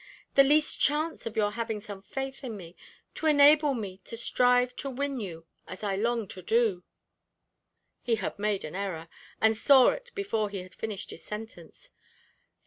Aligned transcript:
the 0.33 0.43
least 0.43 0.79
chance 0.81 1.27
of 1.27 1.37
your 1.37 1.51
having 1.51 1.79
some 1.79 2.01
faith 2.01 2.43
in 2.43 2.57
me, 2.57 2.75
to 3.13 3.27
enable 3.27 3.75
me 3.75 3.99
to 3.99 4.17
strive 4.17 4.75
to 4.75 4.89
win 4.89 5.19
you 5.19 5.45
as 5.67 5.83
I 5.83 5.95
long 5.95 6.27
to 6.29 6.41
do?" 6.41 6.83
He 8.01 8.15
had 8.15 8.39
made 8.39 8.63
an 8.65 8.73
error, 8.73 9.07
and 9.39 9.55
saw 9.55 9.89
it 9.89 10.09
before 10.15 10.49
he 10.49 10.63
had 10.63 10.73
finished 10.73 11.11
his 11.11 11.23
sentence. 11.23 11.91